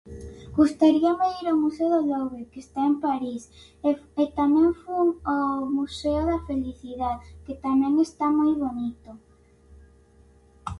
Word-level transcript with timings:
Gustaríame 0.57 1.27
ir 1.39 1.45
ao 1.49 1.61
museo 1.63 1.89
do 1.93 2.01
Louvre 2.09 2.49
que 2.51 2.59
está 2.65 2.81
en 2.91 2.95
París 3.05 3.41
e 3.87 3.91
t- 3.97 4.05
e 4.23 4.25
tamén 4.39 4.69
fun 4.81 5.07
ao 5.35 5.55
Museo 5.79 6.21
da 6.29 6.43
Felicidad, 6.49 7.17
que 7.45 7.53
tamén 7.65 7.93
está 8.07 8.25
moi 8.39 8.51
bonito. 8.63 9.11